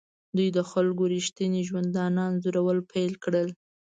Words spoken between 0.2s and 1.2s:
دوی د خلکو